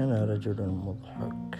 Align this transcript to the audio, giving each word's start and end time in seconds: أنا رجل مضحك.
أنا 0.00 0.24
رجل 0.24 0.66
مضحك. 0.68 1.59